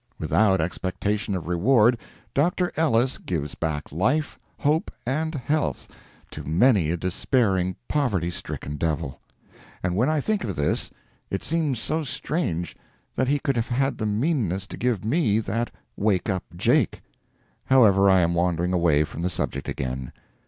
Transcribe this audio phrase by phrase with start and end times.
[0.17, 1.95] Without expectation of reward,
[2.33, 2.71] Dr.
[2.75, 5.87] Ellis gives back life, hope and health
[6.31, 9.21] to many a despairing, poverty stricken devil;
[9.83, 10.89] and when I think of this,
[11.29, 12.75] it seems so strange
[13.13, 17.01] that he could have had the meanness to give me that "Wake up Jake."
[17.65, 20.11] However, I am wandering away from the subject again.